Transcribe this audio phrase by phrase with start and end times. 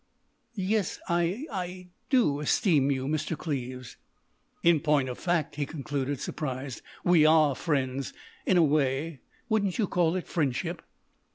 [0.55, 0.99] "Yes.
[1.09, 3.37] I—I do esteem you, Mr.
[3.37, 3.97] Cleves."
[4.63, 9.19] "In point of fact," he concluded, surprised, "we are friends—in a way.
[9.47, 10.81] Wouldn't you call it—friendship?"